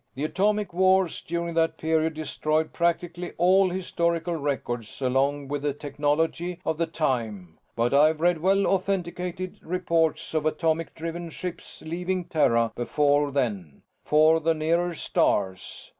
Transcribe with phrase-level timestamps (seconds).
[0.15, 6.59] "The atomic wars during that period destroyed practically all historical records along with the technology
[6.65, 12.71] of the time, but I've read well authenticated reports of atomic driven ships leaving Terra
[12.75, 15.89] before then for the nearer stars.